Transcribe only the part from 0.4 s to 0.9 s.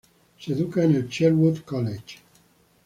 educa